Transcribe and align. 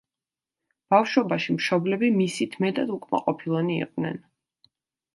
ბავშვობაში 0.93 1.55
მშობლები 1.59 2.11
მისით 2.17 2.59
მეტად 2.67 2.97
უკმაყოფილონი 2.99 3.81
იყვნენ. 3.87 4.23